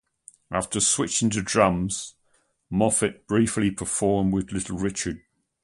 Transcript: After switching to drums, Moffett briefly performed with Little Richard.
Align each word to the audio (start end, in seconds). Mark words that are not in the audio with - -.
After 0.49 0.79
switching 0.79 1.29
to 1.29 1.43
drums, 1.43 2.15
Moffett 2.71 3.27
briefly 3.27 3.69
performed 3.69 4.33
with 4.33 4.51
Little 4.51 4.79
Richard. 4.79 5.21